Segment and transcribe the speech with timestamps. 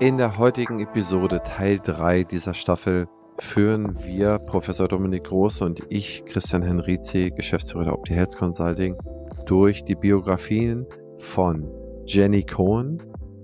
[0.00, 3.08] In der heutigen Episode Teil 3 dieser Staffel
[3.40, 8.94] führen wir, Professor Dominik Groß und ich, Christian Henrizi, Geschäftsführer der Opti Health Consulting,
[9.46, 10.86] durch die Biografien
[11.18, 11.68] von
[12.06, 12.98] Jenny Cohen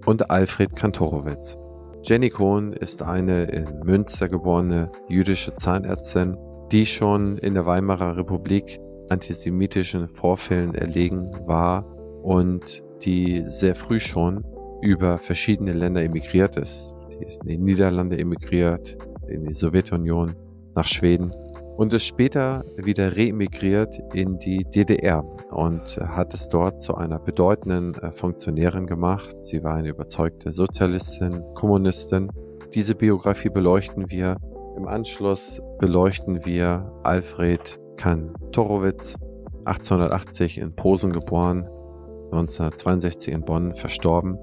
[0.06, 1.58] und Alfred Kantorowitz.
[2.04, 6.36] Jenny Cohen ist eine in Münster geborene jüdische Zahnärztin,
[6.70, 8.78] die schon in der Weimarer Republik
[9.10, 11.84] antisemitischen Vorfällen erlegen war
[12.22, 14.44] und die sehr früh schon
[14.82, 16.94] über verschiedene Länder emigriert ist.
[17.08, 18.96] Sie ist in die Niederlande emigriert,
[19.28, 20.34] in die Sowjetunion,
[20.74, 21.30] nach Schweden
[21.76, 27.94] und ist später wieder reemigriert in die DDR und hat es dort zu einer bedeutenden
[27.94, 29.34] äh, Funktionärin gemacht.
[29.44, 32.30] Sie war eine überzeugte Sozialistin, Kommunistin.
[32.74, 34.36] Diese Biografie beleuchten wir.
[34.76, 39.16] Im Anschluss beleuchten wir Alfred Kantorowitz,
[39.64, 41.68] 1880 in Posen geboren,
[42.32, 44.36] 1962 in Bonn verstorben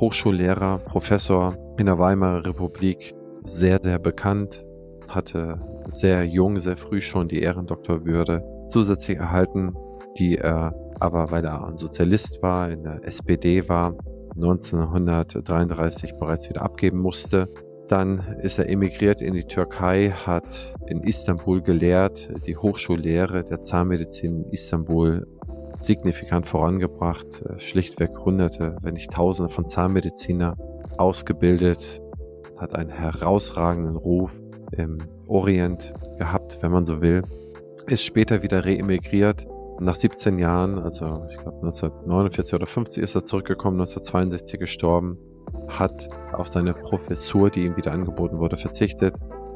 [0.00, 3.12] Hochschullehrer, Professor in der Weimarer Republik,
[3.44, 4.64] sehr, sehr bekannt,
[5.08, 9.74] hatte sehr jung, sehr früh schon die Ehrendoktorwürde zusätzlich erhalten,
[10.18, 13.94] die er aber, weil er ein Sozialist war, in der SPD war,
[14.36, 17.48] 1933 bereits wieder abgeben musste.
[17.90, 20.46] Dann ist er emigriert in die Türkei, hat
[20.86, 25.26] in Istanbul gelehrt, die Hochschullehre der Zahnmedizin in Istanbul
[25.76, 30.56] signifikant vorangebracht, äh, schlichtweg hunderte, wenn nicht tausende von Zahnmediziner
[30.98, 32.00] ausgebildet,
[32.60, 37.22] hat einen herausragenden Ruf im Orient gehabt, wenn man so will,
[37.86, 39.48] ist später wieder reemigriert.
[39.80, 45.18] Nach 17 Jahren, also ich glaube 1949 oder 50 ist er zurückgekommen, 1962 gestorben,
[45.68, 49.14] hat auf seine Professur, die ihm wieder angeboten wurde, verzichtet,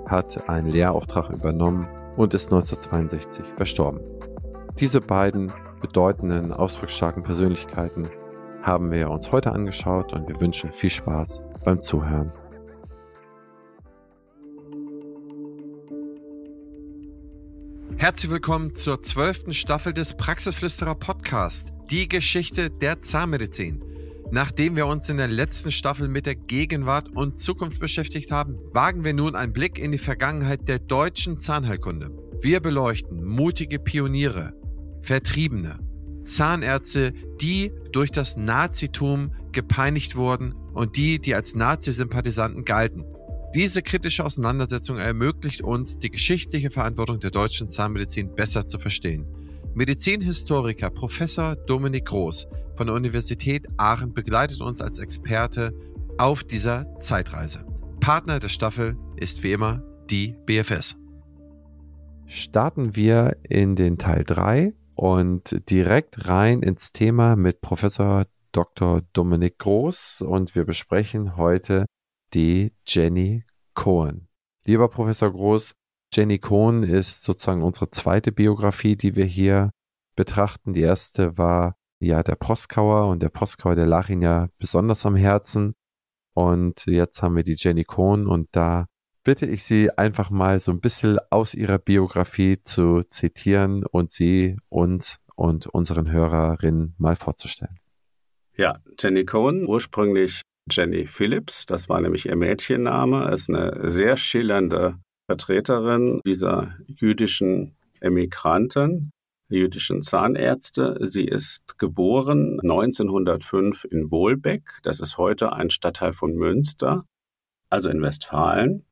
[0.08, 4.00] hat einen Lehrauftrag übernommen und ist 1962 verstorben.
[4.78, 8.08] Diese beiden bedeutenden, ausdrucksstarken Persönlichkeiten
[8.62, 12.32] haben wir uns heute angeschaut und wir wünschen viel Spaß beim Zuhören.
[17.96, 23.82] Herzlich willkommen zur zwölften Staffel des Praxisflüsterer Podcast, die Geschichte der Zahnmedizin.
[24.30, 29.04] Nachdem wir uns in der letzten Staffel mit der Gegenwart und Zukunft beschäftigt haben, wagen
[29.04, 32.10] wir nun einen Blick in die Vergangenheit der deutschen Zahnheilkunde.
[32.40, 34.54] Wir beleuchten mutige Pioniere,
[35.02, 35.78] Vertriebene,
[36.22, 43.04] Zahnärzte, die durch das Nazitum gepeinigt wurden und die, die als Nazi-Sympathisanten galten.
[43.54, 49.26] Diese kritische Auseinandersetzung ermöglicht uns, die geschichtliche Verantwortung der deutschen Zahnmedizin besser zu verstehen.
[49.76, 52.46] Medizinhistoriker Professor Dominik Groß
[52.76, 55.72] von der Universität Aachen begleitet uns als Experte
[56.16, 57.66] auf dieser Zeitreise.
[57.98, 60.96] Partner der Staffel ist wie immer die BFS.
[62.26, 69.02] Starten wir in den Teil 3 und direkt rein ins Thema mit Professor Dr.
[69.12, 71.84] Dominik Groß und wir besprechen heute
[72.32, 73.42] die Jenny
[73.74, 74.28] Cohen.
[74.64, 75.72] Lieber Professor Groß,
[76.14, 79.70] Jenny Cohen ist sozusagen unsere zweite Biografie, die wir hier
[80.14, 80.72] betrachten.
[80.72, 85.16] Die erste war ja der Postkauer und der Postkauer, der lag Ihnen ja besonders am
[85.16, 85.74] Herzen.
[86.32, 88.86] Und jetzt haben wir die Jenny Cohen und da
[89.24, 94.56] bitte ich Sie einfach mal so ein bisschen aus Ihrer Biografie zu zitieren und sie
[94.68, 97.80] uns und unseren Hörerinnen mal vorzustellen.
[98.56, 105.00] Ja, Jenny Cohen, ursprünglich Jenny Phillips, das war nämlich ihr Mädchenname, ist eine sehr schillernde
[105.26, 109.10] Vertreterin dieser jüdischen Emigranten,
[109.48, 110.98] jüdischen Zahnärzte.
[111.00, 117.04] Sie ist geboren 1905 in Wohlbeck, das ist heute ein Stadtteil von Münster,
[117.70, 118.84] also in Westfalen.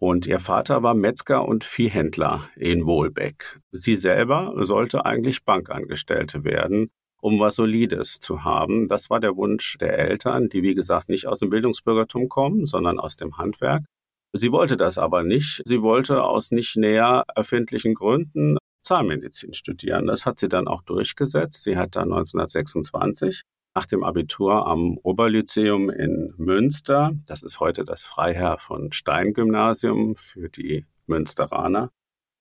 [0.00, 3.60] Und ihr Vater war Metzger und Viehhändler in Wohlbeck.
[3.72, 6.90] Sie selber sollte eigentlich Bankangestellte werden,
[7.20, 8.86] um was Solides zu haben.
[8.86, 13.00] Das war der Wunsch der Eltern, die wie gesagt nicht aus dem Bildungsbürgertum kommen, sondern
[13.00, 13.84] aus dem Handwerk.
[14.32, 15.62] Sie wollte das aber nicht.
[15.64, 20.06] Sie wollte aus nicht näher erfindlichen Gründen Zahnmedizin studieren.
[20.06, 21.64] Das hat sie dann auch durchgesetzt.
[21.64, 23.42] Sie hat dann 1926
[23.74, 30.16] nach dem Abitur am Oberlyzeum in Münster, das ist heute das Freiherr von Stein Gymnasium
[30.16, 31.90] für die Münsteraner,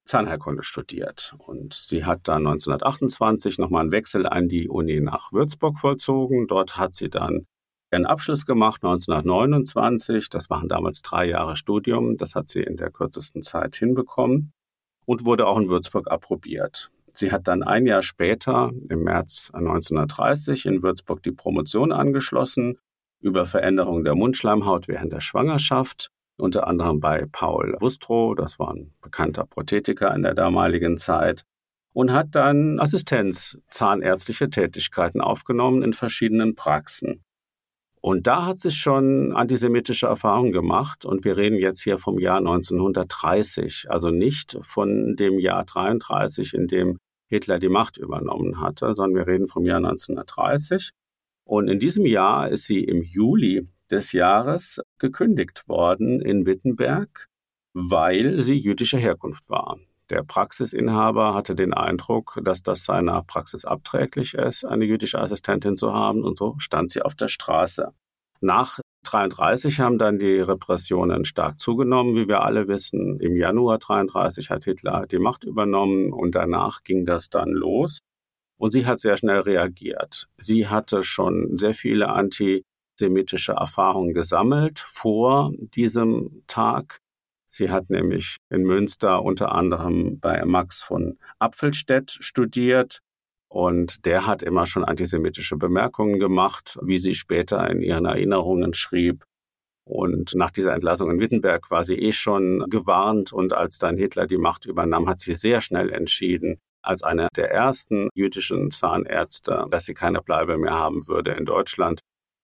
[0.05, 1.35] Zahnheilkunde studiert.
[1.37, 6.47] Und sie hat dann 1928 nochmal einen Wechsel an die Uni nach Würzburg vollzogen.
[6.47, 7.45] Dort hat sie dann
[7.91, 10.29] ihren Abschluss gemacht 1929.
[10.29, 12.17] Das waren damals drei Jahre Studium.
[12.17, 14.51] Das hat sie in der kürzesten Zeit hinbekommen
[15.05, 16.91] und wurde auch in Würzburg approbiert.
[17.13, 22.77] Sie hat dann ein Jahr später, im März 1930, in Würzburg die Promotion angeschlossen
[23.19, 28.93] über Veränderungen der Mundschleimhaut während der Schwangerschaft, unter anderem bei Paul Wustrow, das war ein
[29.01, 31.43] bekannter Prothetiker in der damaligen Zeit,
[31.93, 37.23] und hat dann Assistenz zahnärztliche Tätigkeiten aufgenommen in verschiedenen Praxen.
[38.01, 41.05] Und da hat sie schon antisemitische Erfahrungen gemacht.
[41.05, 46.67] Und wir reden jetzt hier vom Jahr 1930, also nicht von dem Jahr 33, in
[46.67, 50.91] dem Hitler die Macht übernommen hatte, sondern wir reden vom Jahr 1930.
[51.43, 57.27] Und in diesem Jahr ist sie im Juli des Jahres gekündigt worden in Wittenberg,
[57.73, 59.77] weil sie jüdischer Herkunft war.
[60.09, 65.93] Der Praxisinhaber hatte den Eindruck, dass das seiner Praxis abträglich ist, eine jüdische Assistentin zu
[65.93, 67.91] haben, und so stand sie auf der Straße.
[68.39, 73.19] Nach 33 haben dann die Repressionen stark zugenommen, wie wir alle wissen.
[73.19, 77.99] Im Januar 33 hat Hitler die Macht übernommen und danach ging das dann los.
[78.59, 80.27] Und sie hat sehr schnell reagiert.
[80.37, 86.99] Sie hatte schon sehr viele antisemitische Erfahrungen gesammelt vor diesem Tag.
[87.47, 92.99] Sie hat nämlich in Münster unter anderem bei Max von Apfelstedt studiert
[93.47, 99.23] und der hat immer schon antisemitische Bemerkungen gemacht, wie sie später in ihren Erinnerungen schrieb.
[99.85, 104.27] Und nach dieser Entlassung in Wittenberg war sie eh schon gewarnt und als dann Hitler
[104.27, 109.85] die Macht übernahm, hat sie sehr schnell entschieden, als eine der ersten jüdischen Zahnärzte, dass
[109.85, 112.01] sie keine Bleibe mehr haben würde in Deutschland.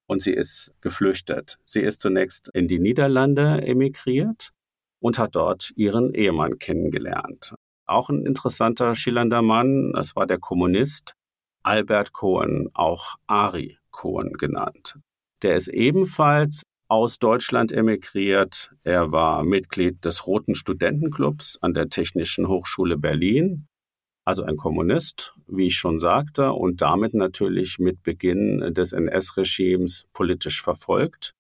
[0.08, 1.58] Und sie ist geflüchtet.
[1.66, 4.53] Sie ist zunächst in die Niederlande emigriert
[5.04, 7.54] und hat dort ihren Ehemann kennengelernt.
[7.86, 11.14] Auch ein interessanter, schillernder Mann, das war der Kommunist
[11.62, 14.98] Albert Cohen, auch Ari Cohen genannt.
[15.42, 18.74] Der ist ebenfalls aus Deutschland emigriert.
[18.84, 23.68] Er war Mitglied des Roten Studentenclubs an der Technischen Hochschule Berlin,
[24.26, 30.62] also ein Kommunist, wie ich schon sagte, und damit natürlich mit Beginn des NS-Regimes politisch
[30.62, 31.34] verfolgt.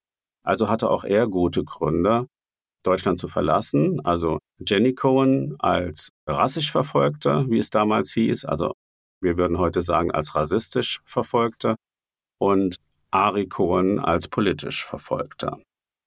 [0.45, 2.27] Also hatte auch er gute Gründe,
[2.83, 3.99] Deutschland zu verlassen.
[4.03, 8.73] Also Jenny Cohen als rassisch Verfolgte, wie es damals hieß, also
[9.21, 11.75] wir würden heute sagen als rassistisch Verfolgte
[12.39, 12.75] und
[13.09, 15.59] Ari Cohen als politisch Verfolgter.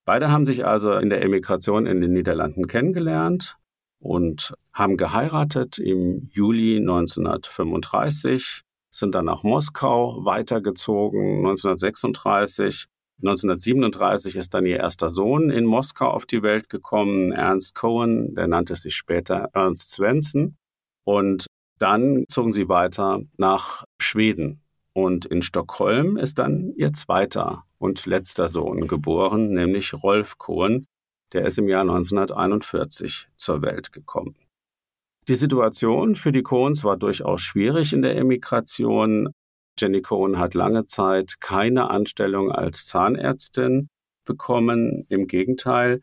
[0.04, 3.56] Beide haben sich also in der Emigration in den Niederlanden kennengelernt
[3.98, 12.86] und haben geheiratet im Juli 1935, sind dann nach Moskau weitergezogen 1936
[13.18, 18.46] 1937 ist dann ihr erster Sohn in Moskau auf die Welt gekommen, Ernst Cohen, der
[18.46, 20.56] nannte sich später Ernst Svensson.
[21.04, 21.46] Und
[21.78, 24.62] dann zogen sie weiter nach Schweden.
[24.92, 30.86] Und in Stockholm ist dann ihr zweiter und letzter Sohn geboren, nämlich Rolf Cohen.
[31.32, 34.36] Der ist im Jahr 1941 zur Welt gekommen.
[35.28, 39.32] Die Situation für die Cohens war durchaus schwierig in der Emigration.
[39.78, 43.90] Jenny Cohen hat lange Zeit keine Anstellung als Zahnärztin
[44.24, 45.04] bekommen.
[45.10, 46.00] Im Gegenteil,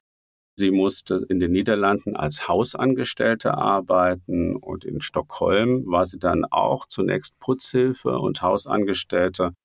[0.56, 6.86] sie musste in den Niederlanden als Hausangestellte arbeiten und in Stockholm war sie dann auch
[6.86, 9.56] zunächst Putzhilfe und Hausangestellte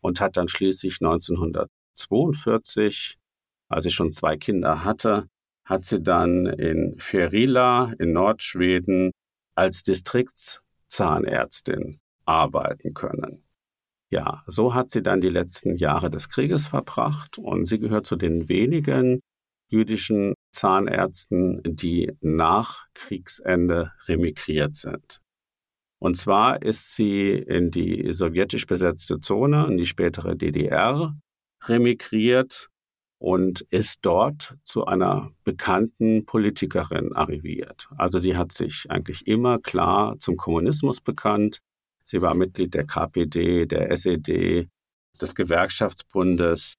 [0.00, 3.16] und hat dann schließlich 1942,
[3.68, 5.28] als sie schon zwei Kinder hatte,
[5.64, 9.12] hat sie dann in Ferila in Nordschweden
[9.54, 13.44] als Distriktszahnärztin arbeiten können.
[14.12, 18.16] Ja, so hat sie dann die letzten Jahre des Krieges verbracht und sie gehört zu
[18.16, 19.22] den wenigen
[19.68, 25.22] jüdischen Zahnärzten, die nach Kriegsende remigriert sind.
[25.98, 31.16] Und zwar ist sie in die sowjetisch besetzte Zone, in die spätere DDR,
[31.64, 32.68] remigriert
[33.18, 37.88] und ist dort zu einer bekannten Politikerin arriviert.
[37.96, 41.62] Also sie hat sich eigentlich immer klar zum Kommunismus bekannt,
[42.04, 44.68] Sie war Mitglied der KPD, der SED,
[45.20, 46.74] des Gewerkschaftsbundes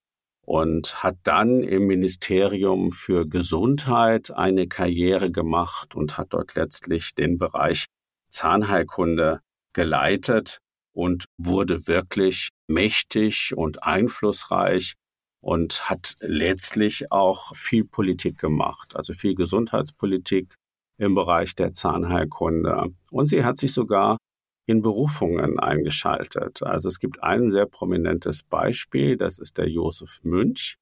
[0.45, 7.37] und hat dann im Ministerium für Gesundheit eine Karriere gemacht und hat dort letztlich den
[7.37, 7.85] Bereich
[8.29, 9.39] Zahnheilkunde
[9.73, 10.59] geleitet
[10.93, 14.93] und wurde wirklich mächtig und einflussreich
[15.41, 20.55] und hat letztlich auch viel Politik gemacht, also viel Gesundheitspolitik
[20.97, 22.93] im Bereich der Zahnheilkunde.
[23.11, 24.17] Und sie hat sich sogar
[24.65, 26.63] in Berufungen eingeschaltet.
[26.63, 30.77] Also es gibt ein sehr prominentes Beispiel, das ist der Josef Münch.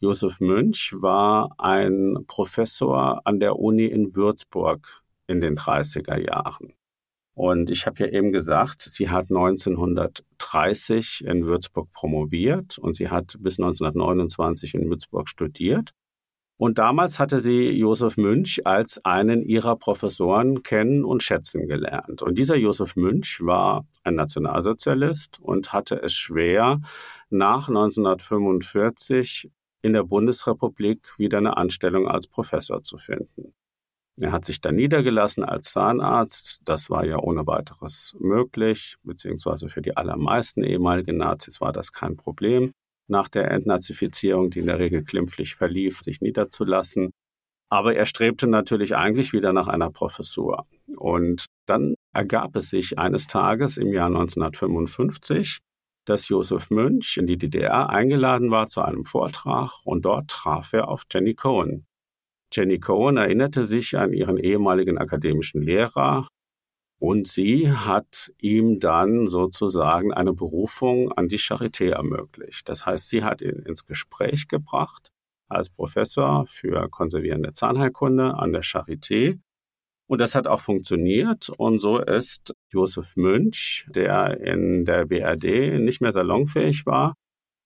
[0.00, 6.74] Josef Münch war ein Professor an der Uni in Würzburg in den 30er Jahren.
[7.34, 13.36] Und ich habe ja eben gesagt, sie hat 1930 in Würzburg promoviert und sie hat
[13.38, 15.92] bis 1929 in Würzburg studiert.
[16.60, 22.20] Und damals hatte sie Josef Münch als einen ihrer Professoren kennen und schätzen gelernt.
[22.20, 26.82] Und dieser Josef Münch war ein Nationalsozialist und hatte es schwer,
[27.30, 29.50] nach 1945
[29.80, 33.54] in der Bundesrepublik wieder eine Anstellung als Professor zu finden.
[34.20, 36.60] Er hat sich dann niedergelassen als Zahnarzt.
[36.66, 42.18] Das war ja ohne weiteres möglich, beziehungsweise für die allermeisten ehemaligen Nazis war das kein
[42.18, 42.74] Problem.
[43.10, 47.10] Nach der Entnazifizierung, die in der Regel glimpflich verlief, sich niederzulassen.
[47.68, 50.66] Aber er strebte natürlich eigentlich wieder nach einer Professur.
[50.96, 55.58] Und dann ergab es sich eines Tages im Jahr 1955,
[56.04, 60.88] dass Josef Münch in die DDR eingeladen war zu einem Vortrag und dort traf er
[60.88, 61.86] auf Jenny Cohen.
[62.52, 66.26] Jenny Cohen erinnerte sich an ihren ehemaligen akademischen Lehrer
[67.00, 72.68] und sie hat ihm dann sozusagen eine Berufung an die Charité ermöglicht.
[72.68, 75.10] Das heißt, sie hat ihn ins Gespräch gebracht
[75.48, 79.38] als Professor für konservierende Zahnheilkunde an der Charité.
[80.08, 81.48] Und das hat auch funktioniert.
[81.48, 87.14] Und so ist Josef Münch, der in der BRD nicht mehr salonfähig war,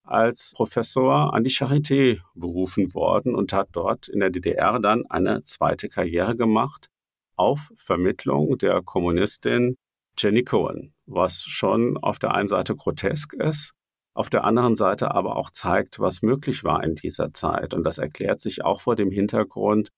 [0.04, 5.42] als Professor an die Charité berufen worden und hat dort in der DDR dann eine
[5.42, 6.88] zweite Karriere gemacht
[7.36, 9.76] auf Vermittlung der Kommunistin
[10.18, 13.72] Jenny Cohen, was schon auf der einen Seite grotesk ist,
[14.14, 17.74] auf der anderen Seite aber auch zeigt, was möglich war in dieser Zeit.
[17.74, 19.88] Und das erklärt sich auch vor dem Hintergrund,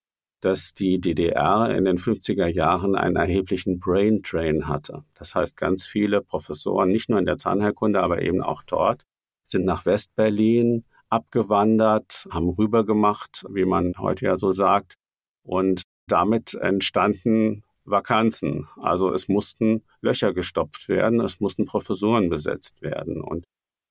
[0.41, 5.05] dass die DDR in den 50er Jahren einen erheblichen Brain Drain hatte.
[5.15, 9.05] Das heißt, ganz viele Professoren, nicht nur in der Zahnheilkunde, aber eben auch dort,
[9.43, 14.95] sind nach Westberlin abgewandert, haben rübergemacht, wie man heute ja so sagt.
[15.43, 18.69] Und damit entstanden Vakanzen.
[18.77, 23.21] Also es mussten Löcher gestopft werden, es mussten Professuren besetzt werden.
[23.21, 23.45] Und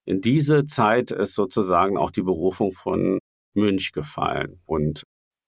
[0.06, 3.20] in diese Zeit ist sozusagen auch die Berufung von
[3.56, 4.62] Münch gefallen.
[4.66, 5.04] Und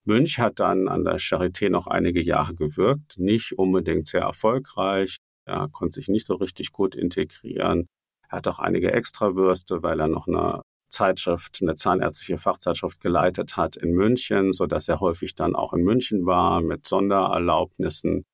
[0.05, 5.17] Münch hat dann an der Charité noch einige Jahre gewirkt, nicht unbedingt sehr erfolgreich.
[5.45, 7.87] Er konnte sich nicht so richtig gut integrieren.
[8.29, 13.75] Er hat auch einige Extrawürste, weil er noch eine Zeitschrift, eine zahnärztliche Fachzeitschrift geleitet hat
[13.75, 18.25] in München, so dass er häufig dann auch in München war mit Sondererlaubnissen.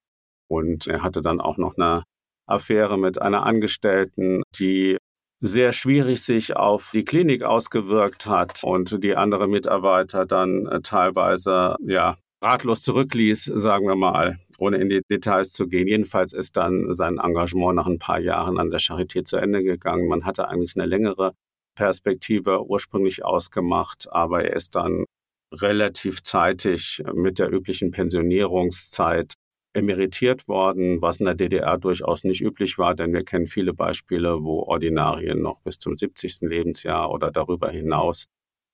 [0.48, 2.04] Und er hatte dann auch noch eine
[2.48, 4.98] Affäre mit einer Angestellten, die
[5.42, 11.76] sehr schwierig sich auf die Klinik ausgewirkt hat und die andere Mitarbeiter dann äh, teilweise
[11.86, 15.88] ja ratlos zurückließ, sagen wir mal ohne in die Details zu gehen.
[15.88, 20.08] Jedenfalls ist dann sein Engagement nach ein paar Jahren an der Charité zu Ende gegangen.
[20.08, 21.34] Man hatte eigentlich eine längere
[21.76, 25.06] Perspektive ursprünglich ausgemacht, aber er ist dann
[25.54, 29.34] relativ zeitig mit der üblichen Pensionierungszeit
[29.76, 34.44] emeritiert worden, was in der DDR durchaus nicht üblich war, denn wir kennen viele Beispiele,
[34.44, 36.42] wo Ordinarien noch bis zum 70.
[36.42, 38.26] Lebensjahr oder darüber hinaus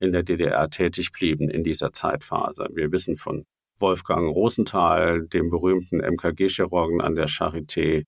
[0.01, 2.68] in der DDR tätig blieben in dieser Zeitphase.
[2.74, 3.46] Wir wissen von
[3.79, 8.03] Wolfgang Rosenthal, dem berühmten MKG-Chirurgen an der Charité,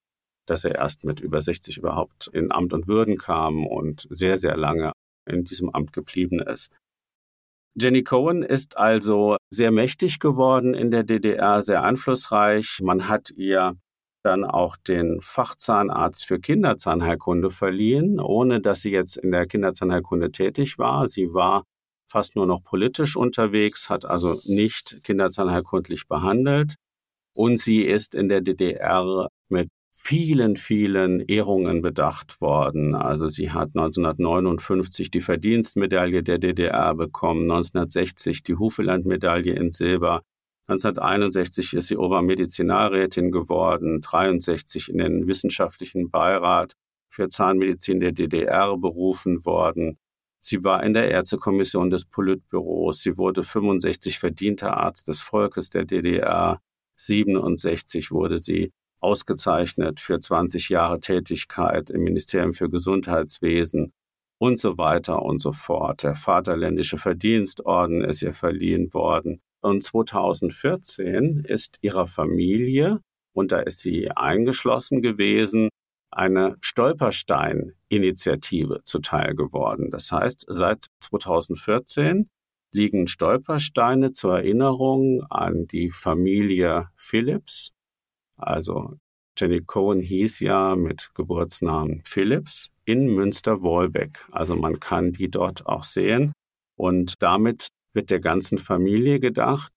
[0.51, 4.57] dass er erst mit über 60 überhaupt in Amt und Würden kam und sehr, sehr
[4.57, 4.91] lange
[5.25, 6.73] in diesem Amt geblieben ist.
[7.79, 12.79] Jenny Cohen ist also sehr mächtig geworden in der DDR, sehr einflussreich.
[12.83, 13.77] Man hat ihr
[14.23, 20.77] dann auch den Fachzahnarzt für Kinderzahnheilkunde verliehen, ohne dass sie jetzt in der Kinderzahnheilkunde tätig
[20.77, 21.07] war.
[21.07, 21.63] Sie war
[22.11, 26.75] fast nur noch politisch unterwegs, hat also nicht kinderzahnheilkundlich behandelt.
[27.33, 32.95] Und sie ist in der DDR mit vielen, vielen Ehrungen bedacht worden.
[32.95, 40.23] Also sie hat 1959 die Verdienstmedaille der DDR bekommen, 1960 die Hufeland-Medaille in Silber,
[40.71, 46.75] 1961 ist sie Obermedizinalrätin geworden, 63 in den wissenschaftlichen Beirat
[47.09, 49.97] für Zahnmedizin der DDR berufen worden.
[50.39, 53.01] Sie war in der Ärztekommission des Politbüros.
[53.01, 56.61] Sie wurde 65 verdienter Arzt des Volkes der DDR.
[56.95, 58.71] 67 wurde sie
[59.01, 63.93] ausgezeichnet für 20 Jahre Tätigkeit im Ministerium für Gesundheitswesen
[64.39, 66.03] und so weiter und so fort.
[66.03, 69.41] Der Vaterländische Verdienstorden ist ihr verliehen worden.
[69.61, 73.01] Und 2014 ist ihrer Familie,
[73.33, 75.69] und da ist sie eingeschlossen gewesen,
[76.11, 79.89] eine Stolperstein-Initiative zuteil geworden.
[79.91, 82.29] Das heißt, seit 2014
[82.73, 87.73] liegen Stolpersteine zur Erinnerung an die Familie Phillips.
[88.41, 88.97] Also
[89.37, 94.27] Jenny Cohen hieß ja mit Geburtsnamen Phillips in Münster-Wolbeck.
[94.31, 96.33] Also man kann die dort auch sehen.
[96.77, 99.71] Und damit wird der ganzen Familie gedacht.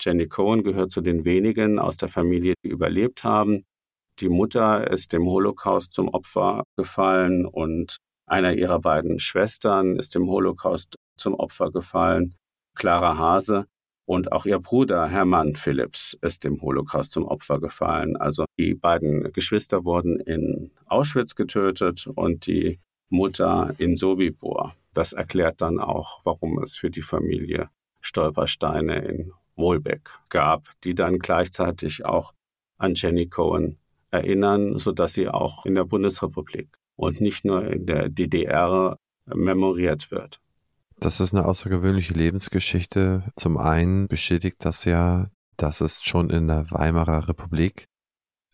[0.00, 3.64] Jenny Cohen gehört zu den wenigen aus der Familie, die überlebt haben.
[4.20, 10.26] Die Mutter ist dem Holocaust zum Opfer gefallen und einer ihrer beiden Schwestern ist dem
[10.28, 12.34] Holocaust zum Opfer gefallen,
[12.74, 13.66] Clara Hase.
[14.06, 18.16] Und auch ihr Bruder Hermann Phillips ist dem Holocaust zum Opfer gefallen.
[18.16, 24.76] Also die beiden Geschwister wurden in Auschwitz getötet und die Mutter in Sobibor.
[24.94, 27.68] Das erklärt dann auch, warum es für die Familie
[28.00, 32.32] Stolpersteine in Wolbeck gab, die dann gleichzeitig auch
[32.78, 33.78] an Jenny Cohen
[34.10, 38.96] erinnern, sodass sie auch in der Bundesrepublik und nicht nur in der DDR
[39.26, 40.40] memoriert wird.
[40.98, 43.30] Das ist eine außergewöhnliche Lebensgeschichte.
[43.36, 47.86] Zum einen bestätigt das ja, dass es schon in der Weimarer Republik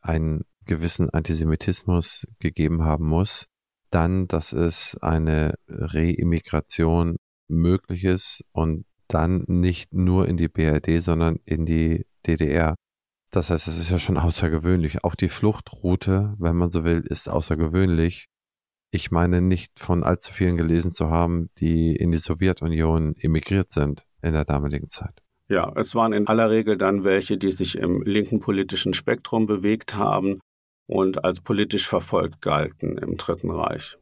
[0.01, 3.47] einen gewissen Antisemitismus gegeben haben muss.
[3.91, 7.17] Dann, dass es eine Reimmigration
[7.49, 12.75] möglich ist und dann nicht nur in die BRD, sondern in die DDR.
[13.31, 15.05] Das heißt, es ist ja schon außergewöhnlich.
[15.05, 18.29] Auch die Fluchtroute, wenn man so will, ist außergewöhnlich.
[18.95, 24.05] Ich meine nicht von allzu vielen gelesen zu haben, die in die Sowjetunion emigriert sind
[24.21, 25.23] in der damaligen Zeit.
[25.49, 29.97] Ja, es waren in aller Regel dann welche, die sich im linken politischen Spektrum bewegt
[29.97, 30.41] haben
[30.87, 33.97] und als politisch verfolgt galten im Dritten Reich.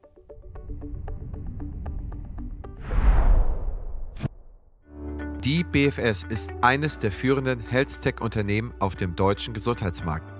[5.45, 10.40] Die BFS ist eines der führenden Health-Tech-Unternehmen auf dem deutschen Gesundheitsmarkt.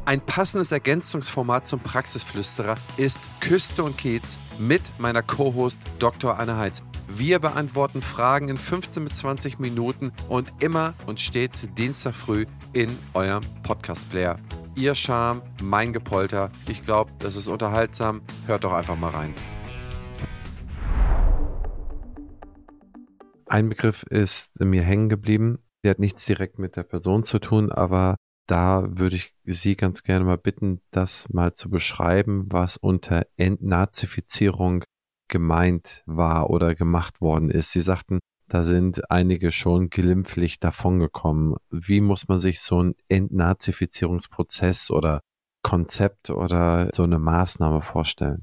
[0.05, 6.37] Ein passendes Ergänzungsformat zum Praxisflüsterer ist Küste und Kiez mit meiner Co-Host Dr.
[6.37, 6.83] Anne Heitz.
[7.07, 12.97] Wir beantworten Fragen in 15 bis 20 Minuten und immer und stets Dienstag früh in
[13.13, 14.37] eurem Podcast-Player.
[14.75, 16.51] Ihr Charme, mein Gepolter.
[16.67, 18.21] Ich glaube, das ist unterhaltsam.
[18.47, 19.33] Hört doch einfach mal rein.
[23.53, 25.59] Ein Begriff ist mir hängen geblieben.
[25.83, 28.15] Der hat nichts direkt mit der Person zu tun, aber
[28.47, 34.83] da würde ich Sie ganz gerne mal bitten, das mal zu beschreiben, was unter Entnazifizierung
[35.29, 37.69] gemeint war oder gemacht worden ist.
[37.69, 41.55] Sie sagten, da sind einige schon glimpflich davongekommen.
[41.69, 45.19] Wie muss man sich so einen Entnazifizierungsprozess oder
[45.61, 48.41] Konzept oder so eine Maßnahme vorstellen?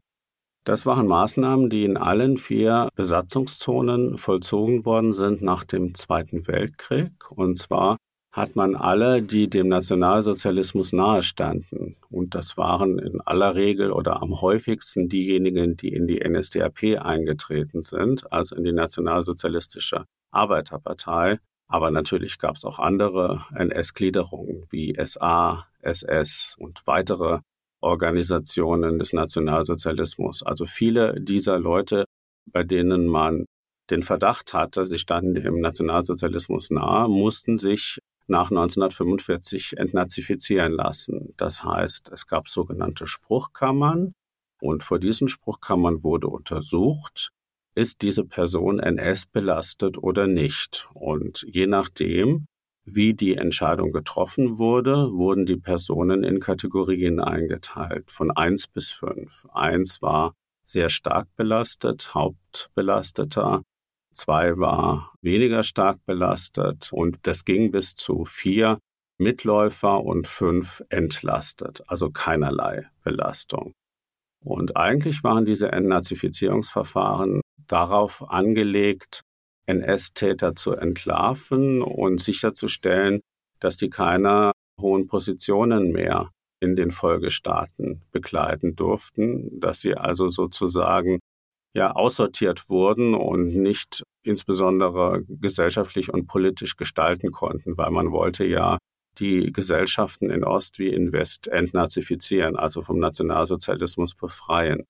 [0.65, 7.13] Das waren Maßnahmen, die in allen vier Besatzungszonen vollzogen worden sind nach dem Zweiten Weltkrieg.
[7.31, 7.97] Und zwar
[8.33, 14.41] hat man alle, die dem Nationalsozialismus nahestanden, und das waren in aller Regel oder am
[14.41, 21.39] häufigsten diejenigen, die in die NSDAP eingetreten sind, also in die Nationalsozialistische Arbeiterpartei.
[21.67, 27.41] Aber natürlich gab es auch andere NS-Gliederungen wie SA, SS und weitere
[27.81, 30.43] Organisationen des Nationalsozialismus.
[30.43, 32.05] Also viele dieser Leute,
[32.47, 33.47] bei denen man
[33.91, 41.35] den Verdacht hatte, sie standen dem Nationalsozialismus nahe, mussten sich nach 1945 entnazifizieren lassen.
[41.37, 44.13] Das heißt, es gab sogenannte Spruchkammern
[44.61, 47.31] und vor diesen Spruchkammern wurde untersucht,
[47.75, 50.89] ist diese Person NS belastet oder nicht.
[50.95, 52.47] Und je nachdem
[52.95, 59.47] wie die Entscheidung getroffen wurde, wurden die Personen in Kategorien eingeteilt, von eins bis fünf.
[59.53, 63.63] Eins war sehr stark belastet, Hauptbelasteter.
[64.13, 68.79] Zwei war weniger stark belastet und das ging bis zu vier
[69.19, 73.75] Mitläufer und fünf entlastet, also keinerlei Belastung.
[74.43, 79.23] Und eigentlich waren diese Entnazifizierungsverfahren darauf angelegt,
[79.67, 83.21] NS-Täter zu entlarven und sicherzustellen,
[83.61, 91.21] dass die keine hohen Positionen mehr in den Folgestaaten begleiten durften, dass sie also sozusagen
[91.75, 98.79] ja aussortiert wurden und nicht insbesondere gesellschaftlich und politisch gestalten konnten, weil man wollte ja
[99.19, 104.85] die Gesellschaften in Ost wie in West entnazifizieren, also vom Nationalsozialismus befreien.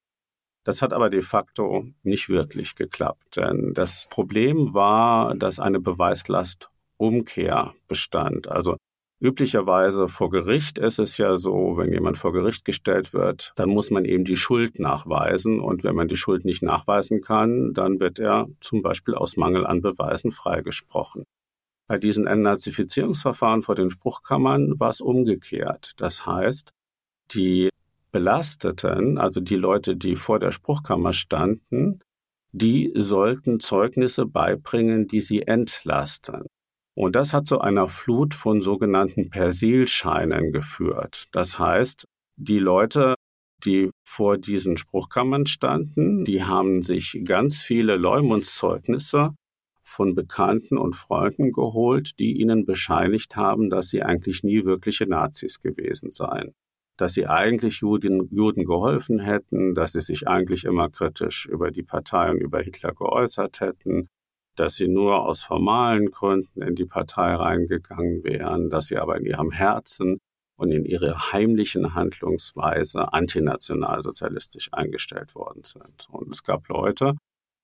[0.64, 6.70] Das hat aber de facto nicht wirklich geklappt, denn das Problem war, dass eine Beweislast
[6.98, 8.48] Umkehrbestand.
[8.48, 8.76] Also
[9.22, 13.90] Üblicherweise vor Gericht ist es ja so, wenn jemand vor Gericht gestellt wird, dann muss
[13.90, 15.60] man eben die Schuld nachweisen.
[15.60, 19.66] Und wenn man die Schuld nicht nachweisen kann, dann wird er zum Beispiel aus Mangel
[19.66, 21.24] an Beweisen freigesprochen.
[21.86, 25.92] Bei diesen Entnazifizierungsverfahren vor den Spruchkammern war es umgekehrt.
[25.98, 26.70] Das heißt,
[27.32, 27.68] die
[28.10, 32.00] Belasteten, also die Leute, die vor der Spruchkammer standen,
[32.52, 36.46] die sollten Zeugnisse beibringen, die sie entlasten.
[36.94, 41.26] Und das hat zu einer Flut von sogenannten Persilscheinen geführt.
[41.32, 43.14] Das heißt, die Leute,
[43.64, 49.34] die vor diesen Spruchkammern standen, die haben sich ganz viele Leumundszeugnisse
[49.82, 55.60] von Bekannten und Freunden geholt, die ihnen bescheinigt haben, dass sie eigentlich nie wirkliche Nazis
[55.60, 56.54] gewesen seien,
[57.00, 61.82] dass sie eigentlich Juden, Juden geholfen hätten, dass sie sich eigentlich immer kritisch über die
[61.82, 64.08] Partei und über Hitler geäußert hätten,
[64.56, 69.24] dass sie nur aus formalen Gründen in die Partei reingegangen wären, dass sie aber in
[69.24, 70.18] ihrem Herzen
[70.58, 76.06] und in ihrer heimlichen Handlungsweise antinationalsozialistisch eingestellt worden sind.
[76.10, 77.14] Und es gab Leute,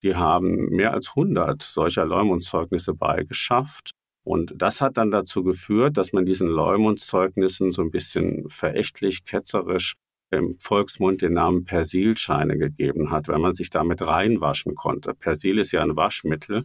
[0.03, 3.91] die haben mehr als 100 solcher Leumundszeugnisse beigeschafft.
[4.27, 9.95] Und das hat dann dazu geführt, dass man diesen Leumundzeugnissen so ein bisschen verächtlich, ketzerisch
[10.33, 15.15] im Volksmund den Namen Persilscheine gegeben hat, weil man sich damit reinwaschen konnte.
[15.15, 16.65] Persil ist ja ein Waschmittel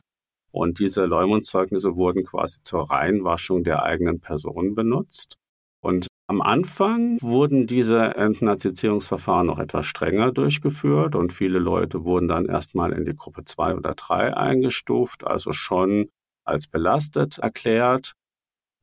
[0.50, 5.38] und diese Leumundszeugnisse wurden quasi zur Reinwaschung der eigenen Person benutzt.
[5.84, 12.48] Und am Anfang wurden diese Entnazifizierungsverfahren noch etwas strenger durchgeführt und viele Leute wurden dann
[12.48, 16.10] erstmal in die Gruppe 2 oder 3 eingestuft, also schon
[16.44, 18.14] als belastet erklärt.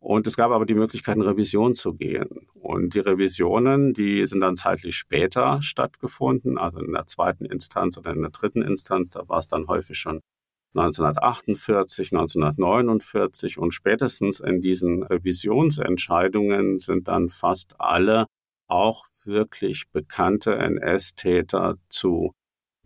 [0.01, 2.49] Und es gab aber die Möglichkeit, in Revision zu gehen.
[2.55, 8.13] Und die Revisionen, die sind dann zeitlich später stattgefunden, also in der zweiten Instanz oder
[8.13, 9.11] in der dritten Instanz.
[9.11, 10.21] Da war es dann häufig schon
[10.75, 18.27] 1948, 1949 und spätestens in diesen Revisionsentscheidungen sind dann fast alle
[18.69, 22.33] auch wirklich bekannte NS-Täter zu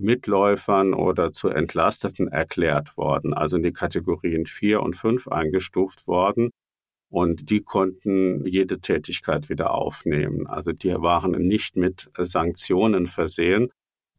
[0.02, 6.50] Mitläufern oder zu Entlasteten erklärt worden, also in die Kategorien 4 und 5 eingestuft worden.
[7.08, 10.46] Und die konnten jede Tätigkeit wieder aufnehmen.
[10.46, 13.70] Also die waren nicht mit Sanktionen versehen,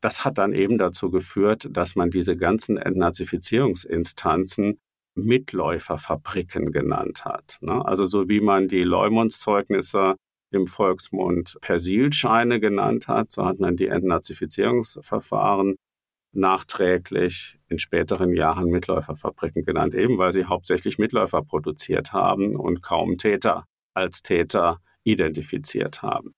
[0.03, 4.79] das hat dann eben dazu geführt, dass man diese ganzen Entnazifizierungsinstanzen
[5.15, 7.57] Mitläuferfabriken genannt hat.
[7.61, 7.85] Ne?
[7.85, 10.15] Also so wie man die Leumundszeugnisse
[10.53, 15.75] im Volksmund Persilscheine genannt hat, so hat man die Entnazifizierungsverfahren
[16.33, 23.17] nachträglich in späteren Jahren Mitläuferfabriken genannt, eben weil sie hauptsächlich Mitläufer produziert haben und kaum
[23.17, 26.33] Täter als Täter identifiziert haben.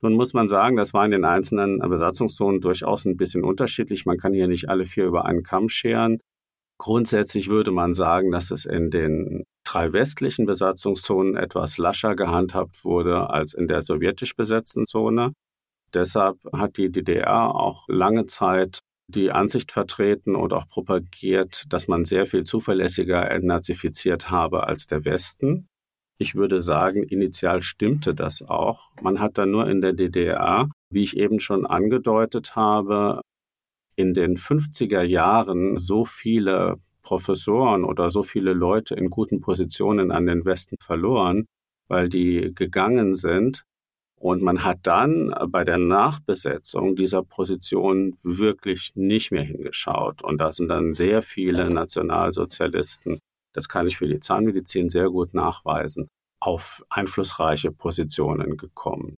[0.00, 4.04] Nun muss man sagen, das war in den einzelnen Besatzungszonen durchaus ein bisschen unterschiedlich.
[4.04, 6.18] Man kann hier nicht alle vier über einen Kamm scheren.
[6.82, 13.30] Grundsätzlich würde man sagen, dass es in den drei westlichen Besatzungszonen etwas lascher gehandhabt wurde
[13.30, 15.32] als in der sowjetisch besetzten Zone.
[15.94, 22.04] Deshalb hat die DDR auch lange Zeit die Ansicht vertreten und auch propagiert, dass man
[22.04, 25.68] sehr viel zuverlässiger entnazifiziert habe als der Westen.
[26.18, 28.90] Ich würde sagen, initial stimmte das auch.
[29.00, 33.20] Man hat dann nur in der DDR, wie ich eben schon angedeutet habe,
[33.96, 40.26] in den 50er Jahren so viele Professoren oder so viele Leute in guten Positionen an
[40.26, 41.46] den Westen verloren,
[41.88, 43.64] weil die gegangen sind.
[44.16, 50.22] Und man hat dann bei der Nachbesetzung dieser Position wirklich nicht mehr hingeschaut.
[50.22, 53.18] Und da sind dann sehr viele Nationalsozialisten
[53.52, 56.08] das kann ich für die Zahnmedizin sehr gut nachweisen,
[56.40, 59.16] auf einflussreiche Positionen gekommen.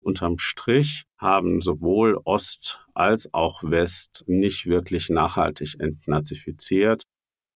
[0.00, 7.04] Unterm Strich haben sowohl Ost als auch West nicht wirklich nachhaltig entnazifiziert.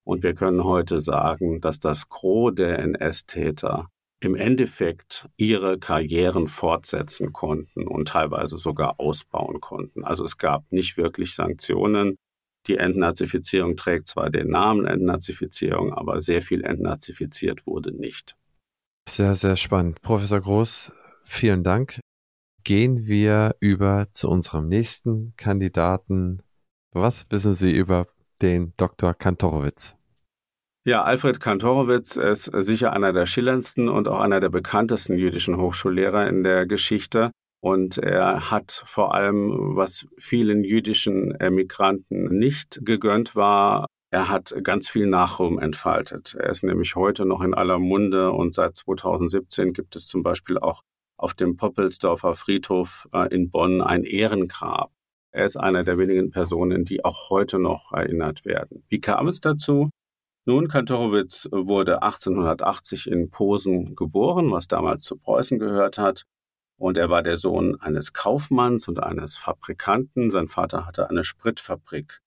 [0.05, 3.89] Und wir können heute sagen, dass das Gros der NS-Täter
[4.21, 10.05] im Endeffekt ihre Karrieren fortsetzen konnten und teilweise sogar ausbauen konnten.
[10.05, 12.17] Also es gab nicht wirklich Sanktionen,
[12.67, 18.37] die Entnazifizierung trägt zwar den Namen Entnazifizierung, aber sehr viel entnazifiziert wurde nicht.
[19.09, 20.01] Sehr, sehr spannend.
[20.01, 20.93] Professor Groß,
[21.25, 22.01] vielen Dank.
[22.64, 26.42] Gehen wir über zu unserem nächsten Kandidaten.
[26.92, 28.07] Was wissen Sie über
[28.40, 29.12] den Dr.
[29.12, 29.96] Kantorowitz?
[30.87, 36.27] Ja, Alfred Kantorowitz ist sicher einer der schillerndsten und auch einer der bekanntesten jüdischen Hochschullehrer
[36.27, 37.33] in der Geschichte.
[37.61, 44.88] Und er hat vor allem, was vielen jüdischen Emigranten nicht gegönnt war, er hat ganz
[44.88, 46.35] viel Nachruhm entfaltet.
[46.38, 50.57] Er ist nämlich heute noch in aller Munde und seit 2017 gibt es zum Beispiel
[50.57, 50.83] auch
[51.25, 54.93] auf dem Poppelsdorfer Friedhof äh, in Bonn ein Ehrengrab.
[55.33, 58.85] Er ist einer der wenigen Personen, die auch heute noch erinnert werden.
[58.89, 59.89] Wie kam es dazu?
[60.45, 66.25] Nun, Kantorowitz wurde 1880 in Posen geboren, was damals zu Preußen gehört hat.
[66.77, 70.29] Und er war der Sohn eines Kaufmanns und eines Fabrikanten.
[70.29, 72.21] Sein Vater hatte eine Spritfabrik.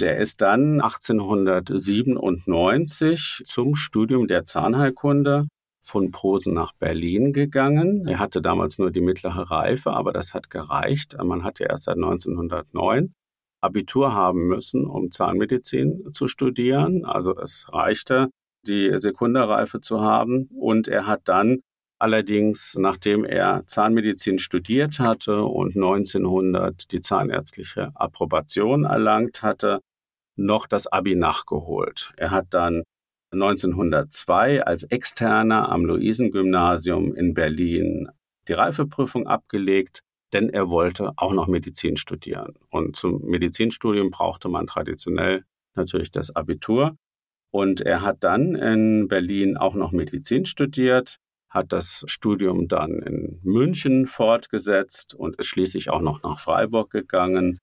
[0.00, 5.46] Der ist dann 1897 zum Studium der Zahnheilkunde
[5.80, 8.06] von Posen nach Berlin gegangen.
[8.06, 11.16] Er hatte damals nur die mittlere Reife, aber das hat gereicht.
[11.22, 13.14] Man hatte erst seit 1909
[13.62, 17.04] Abitur haben müssen, um Zahnmedizin zu studieren.
[17.04, 18.28] Also es reichte,
[18.66, 20.48] die Sekundarreife zu haben.
[20.54, 21.60] Und er hat dann
[21.98, 29.80] allerdings, nachdem er Zahnmedizin studiert hatte und 1900 die zahnärztliche Approbation erlangt hatte,
[30.36, 32.12] noch das Abi nachgeholt.
[32.16, 32.82] Er hat dann
[33.32, 38.08] 1902 als Externer am Luisengymnasium in Berlin
[38.48, 40.00] die Reifeprüfung abgelegt,
[40.32, 42.54] denn er wollte auch noch Medizin studieren.
[42.70, 46.96] Und zum Medizinstudium brauchte man traditionell natürlich das Abitur.
[47.52, 53.40] Und er hat dann in Berlin auch noch Medizin studiert, hat das Studium dann in
[53.42, 57.58] München fortgesetzt und ist schließlich auch noch nach Freiburg gegangen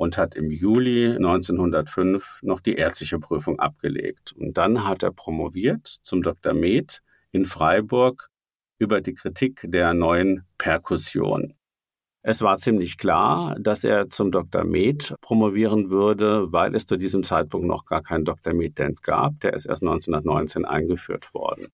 [0.00, 4.32] und hat im Juli 1905 noch die ärztliche Prüfung abgelegt.
[4.32, 6.54] Und dann hat er promoviert zum Dr.
[6.54, 8.30] Med in Freiburg
[8.78, 11.52] über die Kritik der neuen Perkussion.
[12.22, 14.64] Es war ziemlich klar, dass er zum Dr.
[14.64, 18.54] Med promovieren würde, weil es zu diesem Zeitpunkt noch gar keinen Dr.
[18.54, 19.38] Med-Dent gab.
[19.40, 21.66] Der ist erst 1919 eingeführt worden.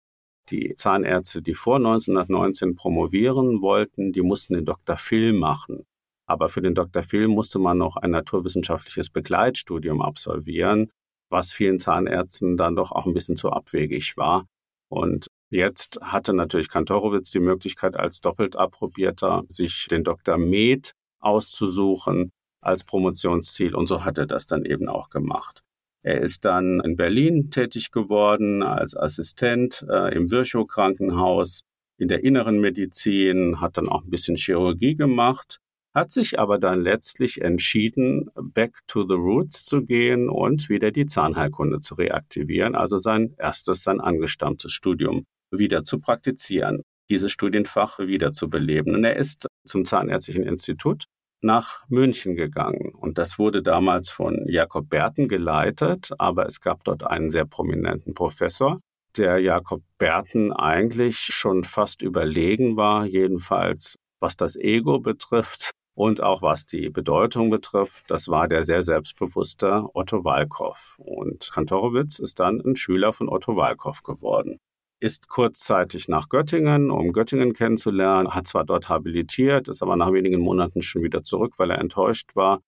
[0.50, 4.96] Die Zahnärzte, die vor 1919 promovieren wollten, die mussten den Dr.
[4.96, 5.86] Phil machen.
[6.26, 7.02] Aber für den Dr.
[7.02, 10.90] Phil musste man noch ein naturwissenschaftliches Begleitstudium absolvieren,
[11.30, 14.46] was vielen Zahnärzten dann doch auch ein bisschen zu abwegig war.
[14.88, 20.36] Und jetzt hatte natürlich Kantorowitz die Möglichkeit, als doppelt approbierter sich den Dr.
[20.36, 23.74] Med auszusuchen als Promotionsziel.
[23.74, 25.62] Und so hat er das dann eben auch gemacht.
[26.02, 31.62] Er ist dann in Berlin tätig geworden als Assistent äh, im Virchow Krankenhaus
[31.98, 35.60] in der inneren Medizin, hat dann auch ein bisschen Chirurgie gemacht
[35.96, 41.06] hat sich aber dann letztlich entschieden, back to the roots zu gehen und wieder die
[41.06, 48.32] Zahnheilkunde zu reaktivieren, also sein erstes, sein angestammtes Studium wieder zu praktizieren, dieses Studienfach wieder
[48.32, 48.94] zu beleben.
[48.94, 51.04] Und er ist zum Zahnärztlichen Institut
[51.40, 52.94] nach München gegangen.
[52.94, 58.12] Und das wurde damals von Jakob Berten geleitet, aber es gab dort einen sehr prominenten
[58.12, 58.80] Professor,
[59.16, 66.42] der Jakob Berten eigentlich schon fast überlegen war, jedenfalls was das Ego betrifft, und auch
[66.42, 70.96] was die Bedeutung betrifft, das war der sehr selbstbewusste Otto Walkow.
[70.98, 74.60] Und Kantorowitz ist dann ein Schüler von Otto Walkow geworden.
[75.00, 80.40] Ist kurzzeitig nach Göttingen, um Göttingen kennenzulernen, hat zwar dort habilitiert, ist aber nach wenigen
[80.40, 82.60] Monaten schon wieder zurück, weil er enttäuscht war,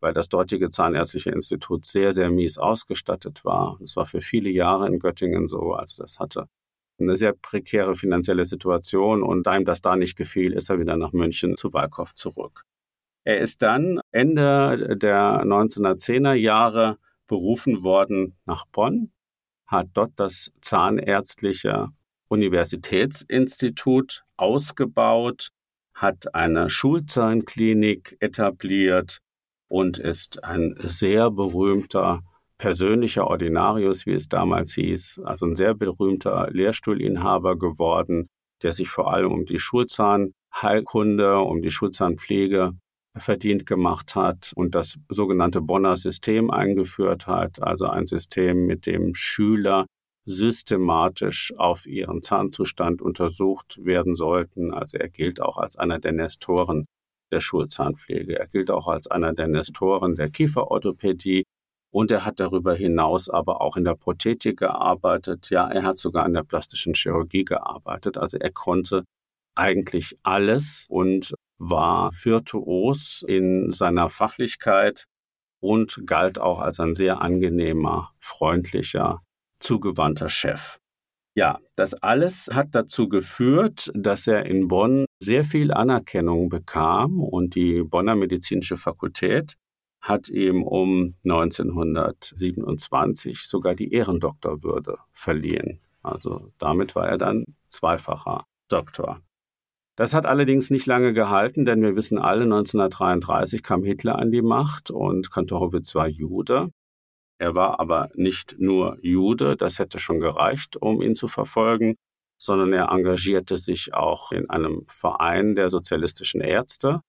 [0.00, 3.76] weil das dortige Zahnärztliche Institut sehr, sehr mies ausgestattet war.
[3.78, 5.74] Das war für viele Jahre in Göttingen so.
[5.74, 6.48] Also das hatte
[6.98, 10.96] eine sehr prekäre finanzielle Situation und da ihm das da nicht gefiel, ist er wieder
[10.96, 12.64] nach München zu Walkow zurück.
[13.24, 19.12] Er ist dann Ende der 1910er Jahre berufen worden nach Bonn,
[19.66, 21.88] hat dort das Zahnärztliche
[22.28, 25.50] Universitätsinstitut ausgebaut,
[25.94, 29.18] hat eine Schulzahnklinik etabliert
[29.68, 32.22] und ist ein sehr berühmter
[32.62, 38.28] persönlicher Ordinarius, wie es damals hieß, also ein sehr berühmter Lehrstuhlinhaber geworden,
[38.62, 42.70] der sich vor allem um die Schulzahnheilkunde, um die Schulzahnpflege
[43.18, 49.12] verdient gemacht hat und das sogenannte Bonner System eingeführt hat, also ein System, mit dem
[49.16, 49.86] Schüler
[50.24, 54.72] systematisch auf ihren Zahnzustand untersucht werden sollten.
[54.72, 56.86] Also er gilt auch als einer der Nestoren
[57.32, 58.38] der Schulzahnpflege.
[58.38, 61.42] Er gilt auch als einer der Nestoren der Kieferorthopädie.
[61.92, 65.50] Und er hat darüber hinaus aber auch in der Prothetik gearbeitet.
[65.50, 68.16] Ja, er hat sogar in der plastischen Chirurgie gearbeitet.
[68.16, 69.04] Also er konnte
[69.54, 75.04] eigentlich alles und war virtuos in seiner Fachlichkeit
[75.60, 79.20] und galt auch als ein sehr angenehmer, freundlicher,
[79.60, 80.78] zugewandter Chef.
[81.34, 87.54] Ja, das alles hat dazu geführt, dass er in Bonn sehr viel Anerkennung bekam und
[87.54, 89.56] die Bonner Medizinische Fakultät
[90.02, 95.80] hat ihm um 1927 sogar die Ehrendoktorwürde verliehen.
[96.02, 99.22] Also damit war er dann zweifacher Doktor.
[99.96, 104.42] Das hat allerdings nicht lange gehalten, denn wir wissen alle, 1933 kam Hitler an die
[104.42, 106.72] Macht und Kantorowitz war Jude.
[107.38, 111.96] Er war aber nicht nur Jude, das hätte schon gereicht, um ihn zu verfolgen,
[112.38, 117.02] sondern er engagierte sich auch in einem Verein der sozialistischen Ärzte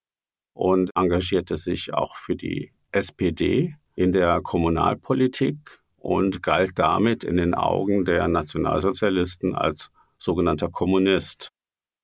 [0.53, 5.57] und engagierte sich auch für die SPD in der Kommunalpolitik
[5.97, 11.49] und galt damit in den Augen der Nationalsozialisten als sogenannter Kommunist.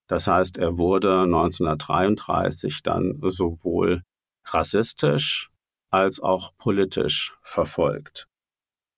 [0.07, 4.03] Das heißt, er wurde 1933 dann sowohl
[4.45, 5.49] rassistisch
[5.91, 8.27] als auch politisch verfolgt.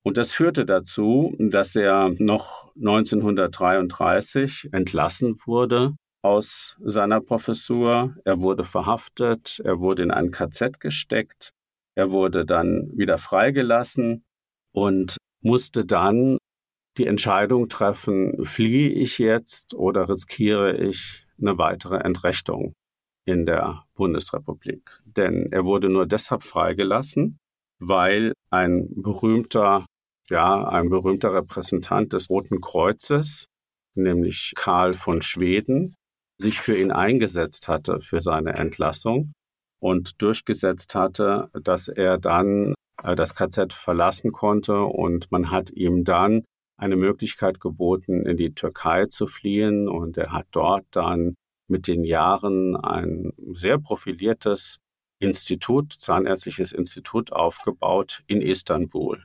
[0.04, 8.16] Und das führte dazu, dass er noch 1933 entlassen wurde aus seiner Professur.
[8.26, 11.54] Er wurde verhaftet, er wurde in ein KZ gesteckt,
[11.96, 14.24] er wurde dann wieder freigelassen
[14.74, 16.38] und musste dann
[16.98, 22.74] die Entscheidung treffen, fliehe ich jetzt oder riskiere ich eine weitere Entrechtung
[23.26, 25.02] in der Bundesrepublik.
[25.06, 27.38] Denn er wurde nur deshalb freigelassen,
[27.80, 29.86] weil ein berühmter,
[30.30, 33.46] ja, ein berühmter Repräsentant des Roten Kreuzes,
[33.96, 35.96] nämlich Karl von Schweden,
[36.38, 39.34] sich für ihn eingesetzt hatte für seine Entlassung
[39.82, 46.04] und durchgesetzt hatte, dass er dann äh, das KZ verlassen konnte und man hat ihm
[46.04, 46.44] dann
[46.78, 51.36] eine Möglichkeit geboten, in die Türkei zu fliehen und er hat dort dann
[51.68, 54.80] mit den Jahren ein sehr profiliertes
[55.20, 59.24] Institut, Zahnärztliches Institut aufgebaut in Istanbul.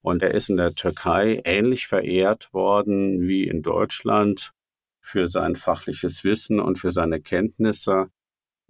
[0.00, 4.52] Und er ist in der Türkei ähnlich verehrt worden wie in Deutschland
[5.00, 8.08] für sein fachliches Wissen und für seine Kenntnisse.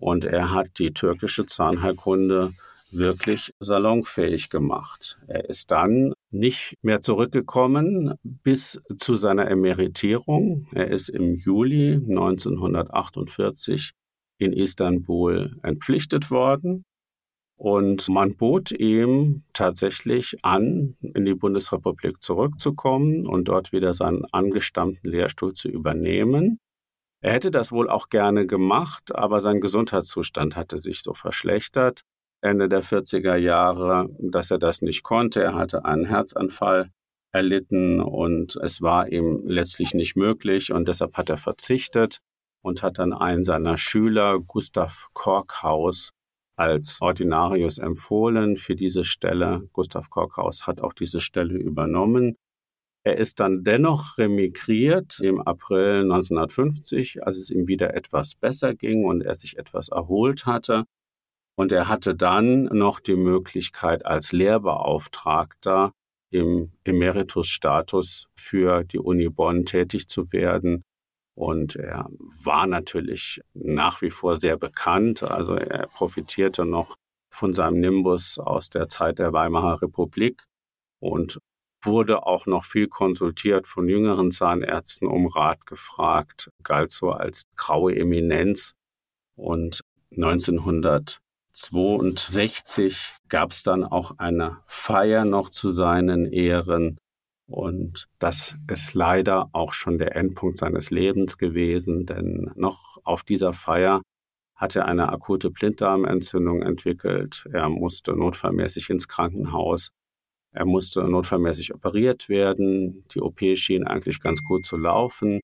[0.03, 2.51] Und er hat die türkische Zahnheilkunde
[2.91, 5.17] wirklich salonfähig gemacht.
[5.29, 10.67] Er ist dann nicht mehr zurückgekommen bis zu seiner Emeritierung.
[10.75, 13.93] Er ist im Juli 1948
[14.39, 16.85] in Istanbul entpflichtet worden.
[17.57, 25.09] Und man bot ihm tatsächlich an, in die Bundesrepublik zurückzukommen und dort wieder seinen angestammten
[25.09, 26.59] Lehrstuhl zu übernehmen.
[27.23, 32.03] Er hätte das wohl auch gerne gemacht, aber sein Gesundheitszustand hatte sich so verschlechtert,
[32.41, 35.41] Ende der 40er Jahre, dass er das nicht konnte.
[35.41, 36.91] Er hatte einen Herzanfall
[37.33, 42.19] erlitten und es war ihm letztlich nicht möglich und deshalb hat er verzichtet
[42.61, 46.11] und hat dann einen seiner Schüler, Gustav Korkhaus,
[46.57, 49.69] als Ordinarius empfohlen für diese Stelle.
[49.73, 52.37] Gustav Korkhaus hat auch diese Stelle übernommen.
[53.05, 59.05] Er ist dann dennoch remigriert im April 1950, als es ihm wieder etwas besser ging
[59.05, 60.85] und er sich etwas erholt hatte.
[61.57, 65.93] Und er hatte dann noch die Möglichkeit, als Lehrbeauftragter
[66.31, 70.83] im Emeritusstatus für die Uni Bonn tätig zu werden.
[71.35, 72.09] Und er
[72.45, 75.23] war natürlich nach wie vor sehr bekannt.
[75.25, 76.97] Also er profitierte noch
[77.31, 80.45] von seinem Nimbus aus der Zeit der Weimarer Republik
[81.01, 81.39] und
[81.83, 87.95] wurde auch noch viel konsultiert von jüngeren Zahnärzten um Rat gefragt, galt so als graue
[87.97, 88.73] Eminenz.
[89.35, 91.23] Und 1900
[91.55, 96.97] 1962 gab es dann auch eine Feier noch zu seinen Ehren.
[97.47, 103.53] Und das ist leider auch schon der Endpunkt seines Lebens gewesen, denn noch auf dieser
[103.53, 104.01] Feier
[104.55, 107.47] hat er eine akute Blinddarmentzündung entwickelt.
[107.53, 109.91] Er musste notfallmäßig ins Krankenhaus.
[110.53, 113.05] Er musste notfallmäßig operiert werden.
[113.15, 115.41] Die OP schien eigentlich ganz gut zu laufen.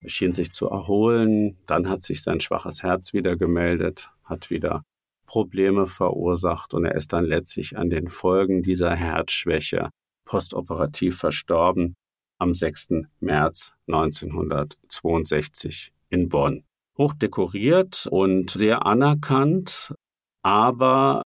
[0.00, 1.56] Er schien sich zu erholen.
[1.66, 4.82] Dann hat sich sein schwaches Herz wieder gemeldet, hat wieder
[5.26, 9.88] Probleme verursacht und er ist dann letztlich an den Folgen dieser Herzschwäche
[10.26, 11.94] postoperativ verstorben
[12.38, 13.06] am 6.
[13.20, 16.64] März 1962 in Bonn.
[16.98, 19.94] Hochdekoriert und sehr anerkannt,
[20.42, 21.22] aber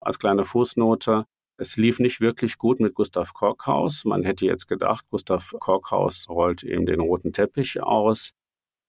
[0.00, 1.24] als kleine Fußnote,
[1.60, 4.04] es lief nicht wirklich gut mit Gustav Korkhaus.
[4.04, 8.30] Man hätte jetzt gedacht, Gustav Korkhaus rollt ihm den roten Teppich aus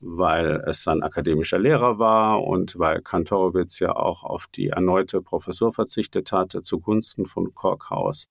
[0.02, 5.72] weil es sein akademischer Lehrer war und weil Kantorowitz ja auch auf die erneute Professur
[5.72, 8.26] verzichtet hatte zugunsten von Korkhaus.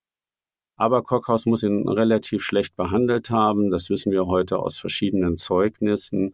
[0.76, 3.70] Aber Korkhaus muss ihn relativ schlecht behandelt haben.
[3.70, 6.32] Das wissen wir heute aus verschiedenen Zeugnissen.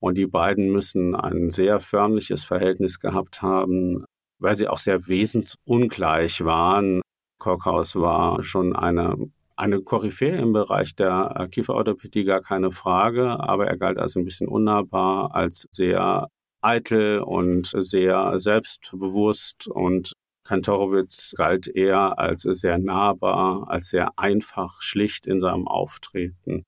[0.00, 4.04] Und die beiden müssen ein sehr förmliches Verhältnis gehabt haben,
[4.38, 7.00] weil sie auch sehr wesensungleich waren.
[7.38, 9.16] Korkhaus war schon eine
[9.56, 14.24] eine Koryphäe im Bereich der äh, Kieferorthopädie, gar keine Frage, aber er galt als ein
[14.24, 16.28] bisschen unnahbar, als sehr
[16.60, 20.12] eitel und sehr selbstbewusst und
[20.44, 26.64] Kantorowitz galt eher als sehr nahbar, als sehr einfach, schlicht in seinem Auftreten.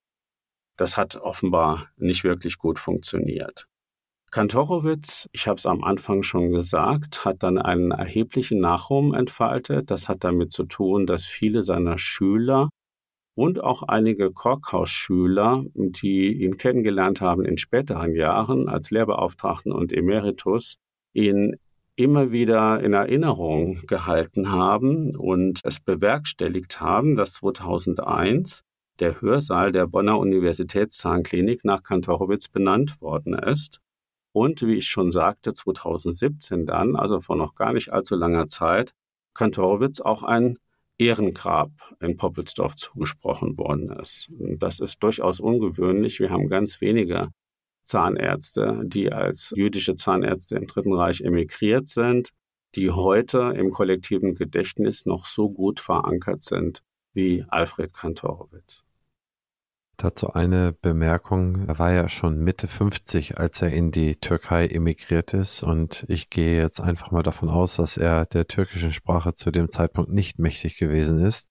[0.77, 3.67] Das hat offenbar nicht wirklich gut funktioniert.
[4.31, 9.91] Kantorowitz, ich habe es am Anfang schon gesagt, hat dann einen erheblichen Nachruhm entfaltet.
[9.91, 12.69] Das hat damit zu tun, dass viele seiner Schüler
[13.35, 20.77] und auch einige Korkhaus-Schüler, die ihn kennengelernt haben in späteren Jahren als Lehrbeauftragten und Emeritus,
[21.15, 21.57] ihn
[21.95, 28.63] immer wieder in Erinnerung gehalten haben und es bewerkstelligt haben, dass 2001
[29.01, 33.81] der Hörsaal der Bonner Universitätszahnklinik nach Kantorowitz benannt worden ist.
[34.39, 38.95] Und wie ich schon sagte, 2017 dann, also vor noch gar nicht allzu langer Zeit,
[39.35, 40.59] Kantorowitz auch ein
[40.97, 44.31] Ehrengrab in Poppelsdorf zugesprochen worden ist.
[44.61, 46.21] Das ist durchaus ungewöhnlich.
[46.21, 47.31] Wir haben ganz wenige
[47.83, 52.31] Zahnärzte, die als jüdische Zahnärzte im Dritten Reich emigriert sind,
[52.77, 58.85] die heute im kollektiven Gedächtnis noch so gut verankert sind wie Alfred Kantorowitz.
[60.01, 61.67] Dazu eine Bemerkung.
[61.67, 65.65] Er war ja schon Mitte 50, als er in die Türkei emigriert ist.
[65.65, 69.73] Und ich gehe jetzt einfach mal davon aus, dass er der türkischen Sprache zu dem
[69.73, 71.49] Zeitpunkt nicht mächtig gewesen ist.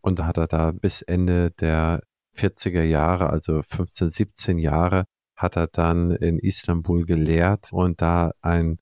[0.00, 2.02] Und da hat er da bis Ende der
[2.38, 5.04] 40er Jahre, also 15, 17 Jahre,
[5.36, 8.78] hat er dann in Istanbul gelehrt und da ein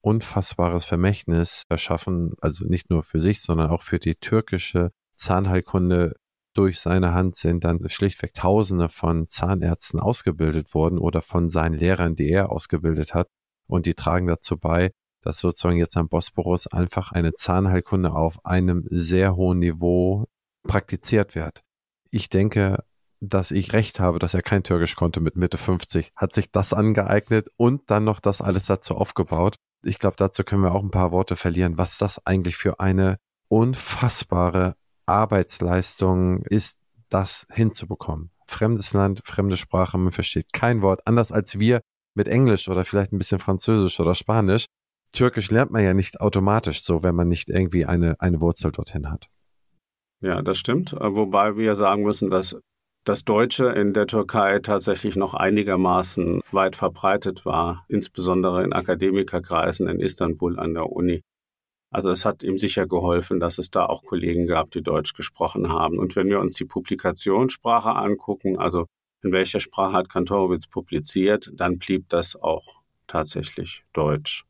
[0.00, 6.14] unfassbares Vermächtnis erschaffen, also nicht nur für sich, sondern auch für die türkische Zahnheilkunde
[6.54, 12.16] durch seine Hand sind dann schlichtweg Tausende von Zahnärzten ausgebildet worden oder von seinen Lehrern,
[12.16, 13.28] die er ausgebildet hat.
[13.66, 14.90] Und die tragen dazu bei,
[15.22, 20.26] dass sozusagen jetzt am Bosporus einfach eine Zahnheilkunde auf einem sehr hohen Niveau
[20.66, 21.62] praktiziert wird.
[22.10, 22.82] Ich denke,
[23.20, 26.72] dass ich recht habe, dass er kein Türkisch konnte mit Mitte 50, hat sich das
[26.72, 29.56] angeeignet und dann noch das alles dazu aufgebaut.
[29.82, 33.18] Ich glaube, dazu können wir auch ein paar Worte verlieren, was das eigentlich für eine
[33.48, 34.74] unfassbare
[35.10, 36.78] Arbeitsleistung ist,
[37.10, 38.30] das hinzubekommen.
[38.46, 41.80] Fremdes Land, fremde Sprache, man versteht kein Wort, anders als wir
[42.14, 44.66] mit Englisch oder vielleicht ein bisschen Französisch oder Spanisch.
[45.12, 49.10] Türkisch lernt man ja nicht automatisch so, wenn man nicht irgendwie eine, eine Wurzel dorthin
[49.10, 49.28] hat.
[50.20, 50.92] Ja, das stimmt.
[50.92, 52.56] Wobei wir sagen müssen, dass
[53.04, 60.00] das Deutsche in der Türkei tatsächlich noch einigermaßen weit verbreitet war, insbesondere in Akademikerkreisen in
[60.00, 61.22] Istanbul an der Uni.
[61.92, 65.68] Also es hat ihm sicher geholfen, dass es da auch Kollegen gab, die Deutsch gesprochen
[65.68, 65.98] haben.
[65.98, 68.86] Und wenn wir uns die Publikationssprache angucken, also
[69.22, 74.44] in welcher Sprache hat Kantorowitz publiziert, dann blieb das auch tatsächlich Deutsch.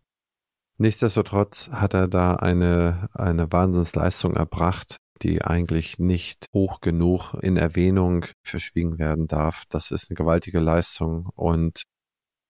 [0.77, 8.25] Nichtsdestotrotz hat er da eine, eine Wahnsinnsleistung erbracht, die eigentlich nicht hoch genug in Erwähnung
[8.43, 9.65] verschwiegen werden darf.
[9.69, 11.83] Das ist eine gewaltige Leistung und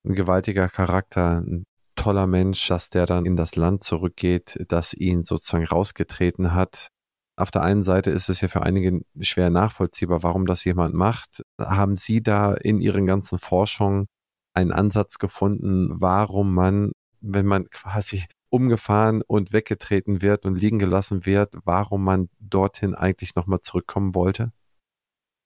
[0.05, 1.65] ein gewaltiger Charakter, ein
[2.01, 6.89] toller Mensch, dass der dann in das Land zurückgeht, das ihn sozusagen rausgetreten hat.
[7.37, 11.43] Auf der einen Seite ist es ja für einige schwer nachvollziehbar, warum das jemand macht.
[11.59, 14.07] Haben Sie da in Ihren ganzen Forschungen
[14.55, 21.25] einen Ansatz gefunden, warum man, wenn man quasi umgefahren und weggetreten wird und liegen gelassen
[21.27, 24.53] wird, warum man dorthin eigentlich nochmal zurückkommen wollte?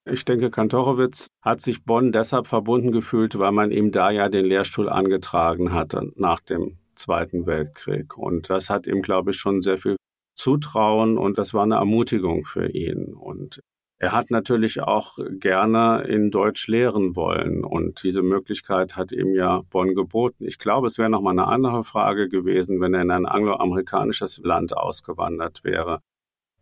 [0.07, 4.45] Ich denke, Kantorowitz hat sich Bonn deshalb verbunden gefühlt, weil man ihm da ja den
[4.45, 8.15] Lehrstuhl angetragen hatte nach dem Zweiten Weltkrieg.
[8.15, 9.95] Und das hat ihm, glaube ich, schon sehr viel
[10.35, 13.15] Zutrauen und das war eine Ermutigung für ihn.
[13.15, 13.61] Und
[13.97, 19.61] er hat natürlich auch gerne in Deutsch lehren wollen und diese Möglichkeit hat ihm ja
[19.71, 20.45] Bonn geboten.
[20.45, 24.39] Ich glaube, es wäre noch mal eine andere Frage gewesen, wenn er in ein angloamerikanisches
[24.43, 26.01] Land ausgewandert wäre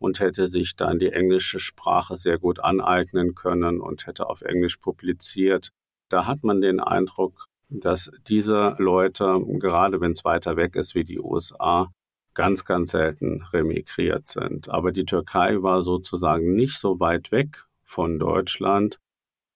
[0.04, 4.76] und hätte sich dann die englische Sprache sehr gut aneignen können und hätte auf Englisch
[4.76, 5.70] publiziert.
[6.10, 11.06] Da hat man den Eindruck, dass diese Leute, gerade wenn es weiter weg ist wie
[11.06, 11.90] die USA,
[12.34, 14.68] ganz, ganz selten remigriert sind.
[14.68, 19.00] Aber die Türkei war sozusagen nicht so weit weg von Deutschland.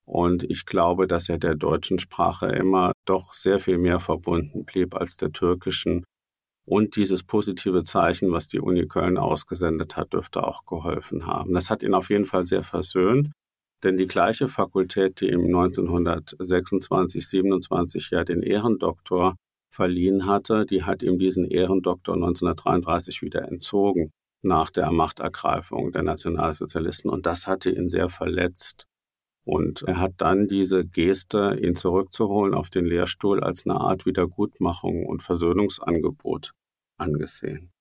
[0.05, 4.95] Und ich glaube, dass er der deutschen Sprache immer doch sehr viel mehr verbunden blieb
[4.95, 6.05] als der türkischen.
[6.67, 11.53] Und dieses positive Zeichen, was die Uni Köln ausgesendet hat, dürfte auch geholfen haben.
[11.53, 13.31] Das hat ihn auf jeden Fall sehr versöhnt,
[13.83, 19.37] denn die gleiche Fakultät, die ihm 1926, 27 ja den Ehrendoktor
[19.73, 24.11] verliehen hatte, die hat ihm diesen Ehrendoktor 1933 wieder entzogen
[24.41, 27.09] nach der Machtergreifung der Nationalsozialisten.
[27.09, 28.87] Und das hatte ihn sehr verletzt.
[29.47, 35.05] Und er hat dann diese Geste, ihn zurückzuholen auf den Lehrstuhl, als eine Art Wiedergutmachung
[35.05, 36.51] und Versöhnungsangebot
[36.97, 37.71] angesehen.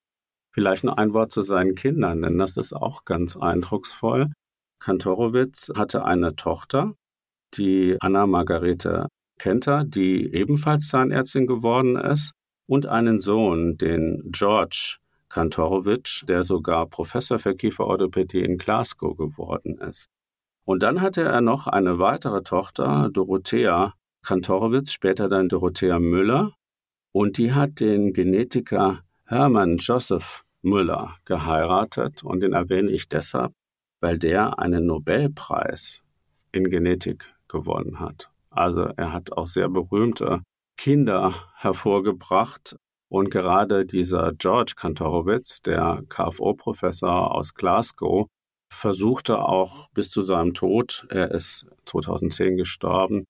[0.53, 4.31] Vielleicht noch ein Wort zu seinen Kindern, denn das ist auch ganz eindrucksvoll.
[4.79, 6.95] Kantorowitz hatte eine Tochter,
[7.55, 9.09] die Anna Margarete
[9.41, 12.31] Kenter, die ebenfalls Zahnärztin geworden ist,
[12.69, 14.99] und einen Sohn, den George
[15.29, 20.07] Kantorowitsch, der sogar Professor für Kieferorthopädie in Glasgow geworden ist.
[20.67, 26.53] Und dann hatte er noch eine weitere Tochter, Dorothea Kantorowitz, später dann Dorothea Müller,
[27.13, 32.23] und die hat den Genetiker Hermann Joseph Müller geheiratet.
[32.23, 33.53] Und den erwähne ich deshalb,
[34.01, 36.03] weil der einen Nobelpreis
[36.53, 38.31] in Genetik gewonnen hat.
[38.51, 40.43] Also er hat auch sehr berühmte
[40.77, 42.77] Kinder hervorgebracht,
[43.09, 48.27] Und gerade dieser George Kantorowitz, der KFO-Professor aus Glasgow,
[48.73, 53.25] versuchte auch bis zu seinem Tod, er ist 2010 gestorben,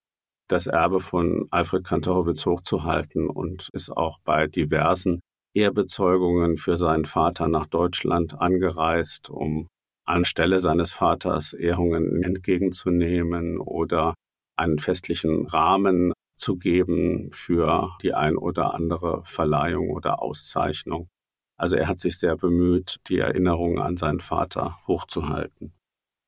[0.48, 5.20] das Erbe von Alfred Kantorowitz hochzuhalten und ist auch bei diversen
[5.54, 9.68] Ehrbezeugungen für seinen Vater nach Deutschland angereist, um
[10.06, 14.14] anstelle seines Vaters Ehrungen entgegenzunehmen oder
[14.56, 21.08] einen festlichen Rahmen zu geben für die ein oder andere Verleihung oder Auszeichnung.
[21.56, 25.72] Also er hat sich sehr bemüht, die Erinnerung an seinen Vater hochzuhalten.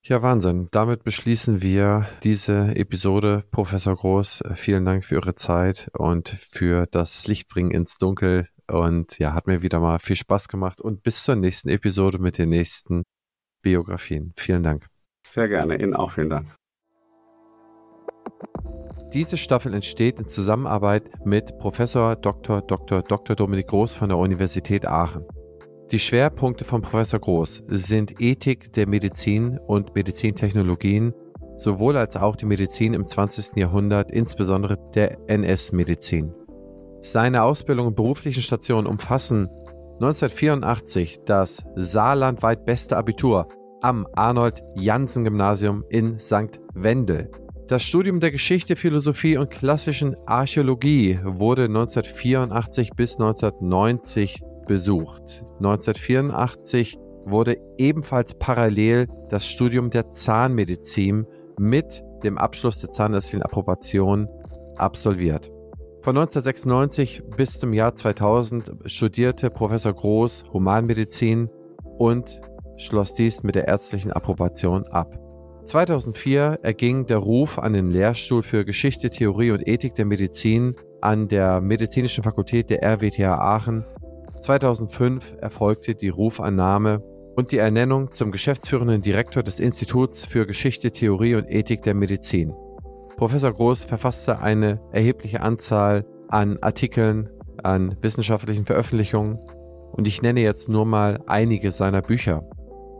[0.02, 0.68] Ja, Wahnsinn.
[0.70, 3.44] Damit beschließen wir diese Episode.
[3.50, 8.48] Professor Groß, vielen Dank für Ihre Zeit und für das Lichtbringen ins Dunkel.
[8.68, 10.80] Und ja, hat mir wieder mal viel Spaß gemacht.
[10.80, 13.02] Und bis zur nächsten Episode mit den nächsten
[13.60, 14.32] Biografien.
[14.36, 14.86] Vielen Dank.
[15.26, 15.80] Sehr gerne.
[15.80, 16.46] Ihnen auch vielen Dank.
[19.14, 22.60] Diese Staffel entsteht in Zusammenarbeit mit Professor Dr.
[22.60, 23.00] Dr.
[23.00, 23.34] Dr.
[23.34, 25.24] Dominik Groß von der Universität Aachen.
[25.90, 31.14] Die Schwerpunkte von Professor Groß sind Ethik der Medizin und Medizintechnologien,
[31.56, 33.56] sowohl als auch die Medizin im 20.
[33.56, 36.34] Jahrhundert, insbesondere der NS-Medizin.
[37.00, 39.48] Seine Ausbildung und beruflichen Stationen umfassen
[40.00, 43.46] 1984 das saarlandweit beste Abitur
[43.80, 46.60] am Arnold Janssen Gymnasium in St.
[46.74, 47.30] Wendel.
[47.68, 55.44] Das Studium der Geschichte, Philosophie und klassischen Archäologie wurde 1984 bis 1990 besucht.
[55.58, 61.26] 1984 wurde ebenfalls parallel das Studium der Zahnmedizin
[61.58, 64.28] mit dem Abschluss der zahnärztlichen Approbation
[64.78, 65.50] absolviert.
[66.00, 71.50] Von 1996 bis zum Jahr 2000 studierte Professor Groß Humanmedizin
[71.98, 72.40] und
[72.78, 75.27] schloss dies mit der ärztlichen Approbation ab.
[75.68, 81.28] 2004 erging der Ruf an den Lehrstuhl für Geschichte, Theorie und Ethik der Medizin an
[81.28, 83.84] der Medizinischen Fakultät der RWTH Aachen.
[84.40, 87.02] 2005 erfolgte die Rufannahme
[87.36, 92.54] und die Ernennung zum geschäftsführenden Direktor des Instituts für Geschichte, Theorie und Ethik der Medizin.
[93.18, 97.28] Professor Groß verfasste eine erhebliche Anzahl an Artikeln,
[97.62, 99.38] an wissenschaftlichen Veröffentlichungen
[99.92, 102.48] und ich nenne jetzt nur mal einige seiner Bücher.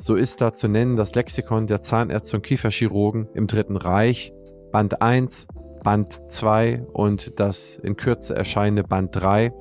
[0.01, 4.32] So ist da zu nennen das Lexikon der Zahnärzte und Kieferchirurgen im Dritten Reich,
[4.70, 5.49] Band 1,
[5.82, 9.53] Band 2 und das in Kürze erscheinende Band 3.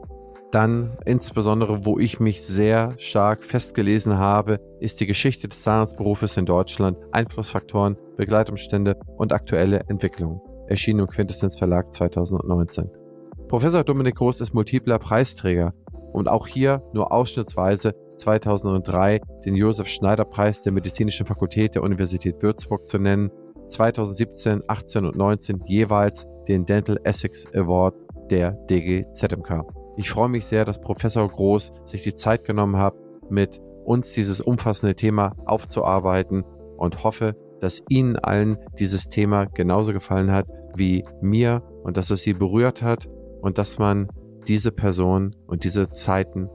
[0.51, 6.45] Dann insbesondere, wo ich mich sehr stark festgelesen habe, ist die Geschichte des Zahnarztberufes in
[6.45, 10.39] Deutschland, Einflussfaktoren, Begleitumstände und aktuelle Entwicklungen.
[10.67, 12.89] Erschienen im Quintessenz Verlag 2019.
[13.47, 15.73] Professor Dominik Groß ist multipler Preisträger
[16.13, 22.41] und auch hier nur ausschnittsweise 2003 den Josef Schneider Preis der Medizinischen Fakultät der Universität
[22.41, 23.32] Würzburg zu nennen,
[23.70, 27.95] 2017, 18 und 19 jeweils den Dental Essex Award
[28.30, 29.65] der DGZMK.
[29.97, 32.93] Ich freue mich sehr, dass Professor Groß sich die Zeit genommen hat,
[33.30, 36.43] mit uns dieses umfassende Thema aufzuarbeiten
[36.78, 42.22] und hoffe, dass Ihnen allen dieses Thema genauso gefallen hat wie mir und dass es
[42.22, 43.07] Sie berührt hat
[43.41, 44.09] und dass man
[44.47, 46.47] diese Person und diese Zeiten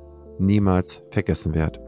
[0.43, 1.79] niemals vergessen wird.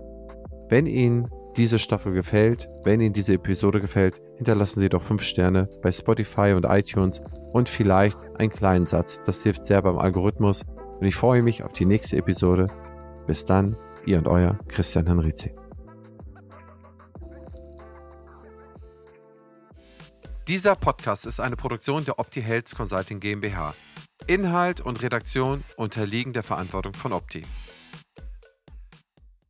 [0.68, 5.68] Wenn Ihnen diese Staffel gefällt, wenn Ihnen diese Episode gefällt, hinterlassen Sie doch 5 Sterne
[5.82, 7.20] bei Spotify und iTunes
[7.52, 9.22] und vielleicht einen kleinen Satz.
[9.22, 10.62] Das hilft sehr beim Algorithmus
[10.98, 12.66] und ich freue mich auf die nächste Episode.
[13.26, 15.52] Bis dann, ihr und euer Christian Henrizi.
[20.48, 23.74] Dieser Podcast ist eine Produktion der Opti Health Consulting GmbH.
[24.26, 27.42] Inhalt und Redaktion unterliegen der Verantwortung von Opti.